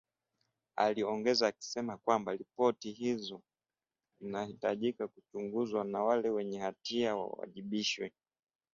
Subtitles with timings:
[0.77, 3.41] aliongeza akisema kwamba ripoti hizo
[4.21, 8.11] zinahitaji kuchunguzwa na wale wenye hatia wawajibishwe